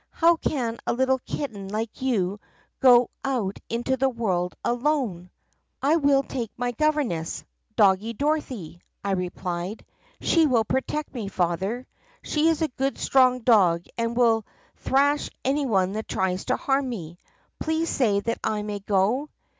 'How 0.09 0.35
can 0.35 0.79
a 0.87 0.93
little 0.93 1.19
kitten 1.27 1.67
like 1.67 2.01
you 2.01 2.39
go 2.79 3.11
out 3.23 3.59
into 3.69 3.97
the 3.97 4.09
world 4.09 4.55
alone?'" 4.65 5.29
'I 5.83 5.97
will 5.97 6.23
take 6.23 6.49
my 6.57 6.71
governess, 6.71 7.43
Doggie 7.75 8.13
Dorothy,' 8.13 8.81
I 9.03 9.11
replied; 9.11 9.85
'she 10.19 10.47
will 10.47 10.65
protect 10.65 11.13
me, 11.13 11.27
Father. 11.27 11.85
She 12.23 12.47
is 12.49 12.63
a 12.63 12.67
good 12.69 12.97
strong 12.97 13.41
dog 13.41 13.85
and 13.95 14.17
will 14.17 14.43
thrash 14.77 15.29
any 15.45 15.67
one 15.67 15.91
that 15.91 16.07
tries 16.07 16.45
to 16.45 16.57
harm 16.57 16.89
me. 16.89 17.19
Please 17.59 17.87
say 17.87 18.21
that 18.21 18.39
I 18.43 18.63
may 18.63 18.79
go! 18.79 19.29